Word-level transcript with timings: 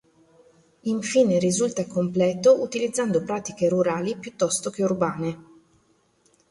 Infine 0.85 1.37
risulta 1.37 1.85
completo 1.85 2.59
utilizzando 2.59 3.21
pratiche 3.21 3.69
rurali 3.69 4.17
piuttosto 4.17 4.71
che 4.71 4.81
urbane. 4.81 5.37